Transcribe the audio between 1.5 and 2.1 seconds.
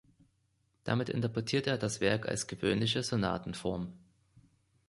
er das